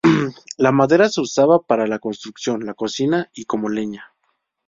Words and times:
La 0.57 0.71
madera 0.71 1.09
se 1.09 1.21
usaba 1.21 1.59
para 1.61 1.85
la 1.85 1.99
construcción, 1.99 2.65
la 2.65 2.73
cocina 2.73 3.29
y 3.35 3.45
como 3.45 3.69
leña. 3.69 4.15